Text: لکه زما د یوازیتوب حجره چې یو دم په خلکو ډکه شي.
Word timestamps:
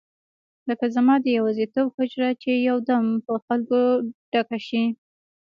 لکه 0.69 0.85
زما 0.95 1.15
د 1.21 1.25
یوازیتوب 1.37 1.87
حجره 1.97 2.29
چې 2.41 2.51
یو 2.67 2.77
دم 2.89 3.05
په 3.25 3.33
خلکو 3.45 3.79
ډکه 4.31 4.57
شي. 4.67 4.83